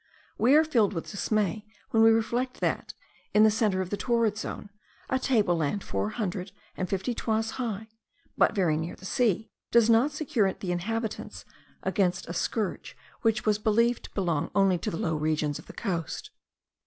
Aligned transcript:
We 0.39 0.55
are 0.55 0.63
filled 0.63 0.93
with 0.93 1.11
dismay 1.11 1.63
when 1.91 2.01
we 2.01 2.09
reflect 2.09 2.59
that, 2.59 2.95
in 3.35 3.43
the 3.43 3.51
centre 3.51 3.81
of 3.81 3.91
the 3.91 3.97
torrid 3.97 4.35
zone, 4.35 4.71
a 5.11 5.19
table 5.19 5.55
land 5.57 5.83
four 5.83 6.09
hundred 6.09 6.51
and 6.75 6.89
fifty 6.89 7.13
toises 7.13 7.51
high, 7.57 7.87
but 8.35 8.55
very 8.55 8.77
near 8.77 8.95
the 8.95 9.05
sea, 9.05 9.51
does 9.69 9.91
not 9.91 10.11
secure 10.11 10.51
the 10.53 10.71
inhabitants 10.71 11.45
against 11.83 12.27
a 12.27 12.33
scourge 12.33 12.97
which 13.21 13.45
was 13.45 13.59
believed 13.59 14.05
to 14.05 14.13
belong 14.15 14.49
only 14.55 14.79
to 14.79 14.89
the 14.89 14.97
low 14.97 15.15
regions 15.15 15.59
of 15.59 15.67
the 15.67 15.71
coast. 15.73 16.31